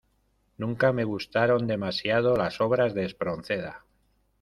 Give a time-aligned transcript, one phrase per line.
[0.57, 3.85] Nunca me gustaron demasiado las obras de Espronceda.